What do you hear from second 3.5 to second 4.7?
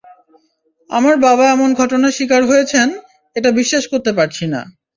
বিশ্বাস করতে পারছি না।